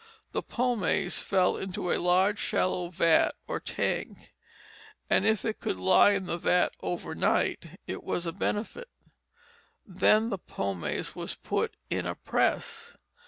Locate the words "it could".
5.45-5.75